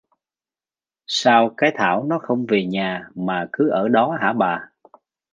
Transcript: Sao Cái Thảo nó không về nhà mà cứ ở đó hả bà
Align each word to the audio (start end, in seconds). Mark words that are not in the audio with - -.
Sao 1.07 1.53
Cái 1.57 1.71
Thảo 1.77 2.03
nó 2.03 2.19
không 2.19 2.45
về 2.49 2.65
nhà 2.65 3.07
mà 3.15 3.45
cứ 3.53 3.69
ở 3.69 3.87
đó 3.89 4.17
hả 4.21 4.33
bà 4.33 4.69